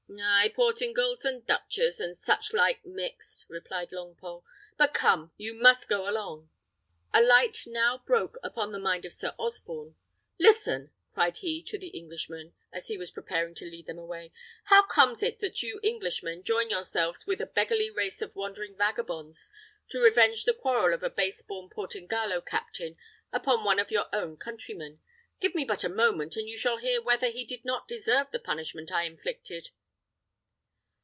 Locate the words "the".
8.73-8.79, 11.77-11.87, 20.43-20.53, 28.31-28.39